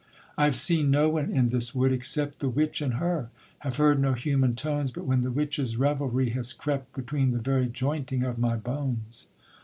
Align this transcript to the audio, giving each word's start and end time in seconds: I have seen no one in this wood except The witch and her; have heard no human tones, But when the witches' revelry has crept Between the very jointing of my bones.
I 0.35 0.45
have 0.45 0.55
seen 0.55 0.89
no 0.89 1.09
one 1.09 1.29
in 1.29 1.49
this 1.49 1.75
wood 1.75 1.91
except 1.91 2.39
The 2.39 2.49
witch 2.49 2.81
and 2.81 2.95
her; 2.95 3.29
have 3.59 3.77
heard 3.77 3.99
no 3.99 4.13
human 4.13 4.55
tones, 4.55 4.89
But 4.89 5.05
when 5.05 5.21
the 5.21 5.29
witches' 5.29 5.77
revelry 5.77 6.31
has 6.31 6.53
crept 6.53 6.95
Between 6.95 7.29
the 7.33 7.37
very 7.39 7.67
jointing 7.67 8.23
of 8.23 8.39
my 8.39 8.55
bones. 8.55 9.27